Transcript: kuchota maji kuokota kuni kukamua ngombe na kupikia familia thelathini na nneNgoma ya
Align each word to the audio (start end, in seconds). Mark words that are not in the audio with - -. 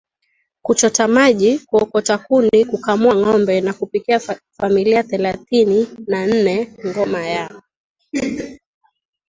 kuchota 0.61 1.07
maji 1.07 1.59
kuokota 1.59 2.17
kuni 2.17 2.65
kukamua 2.65 3.15
ngombe 3.15 3.61
na 3.61 3.73
kupikia 3.73 4.19
familia 4.57 5.03
thelathini 5.03 5.87
na 6.07 6.27
nneNgoma 6.27 7.25
ya 7.25 7.61